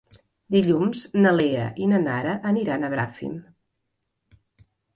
[0.53, 3.39] Dilluns na Lea i na Nara aniran a Bràfim.